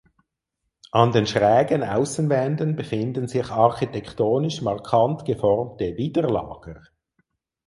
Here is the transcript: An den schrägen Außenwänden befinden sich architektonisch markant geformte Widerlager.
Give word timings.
An 0.89 1.11
den 1.11 1.27
schrägen 1.27 1.83
Außenwänden 1.83 2.75
befinden 2.75 3.27
sich 3.27 3.51
architektonisch 3.51 4.63
markant 4.63 5.25
geformte 5.25 5.95
Widerlager. 5.95 6.81